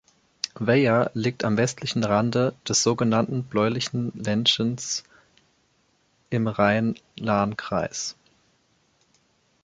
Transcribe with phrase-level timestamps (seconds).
[0.55, 3.79] Weyer liegt am westlichen Rande des sogenannten Blauen
[4.15, 5.03] Ländchens
[6.31, 8.15] im Rhein-Lahn-Kreis.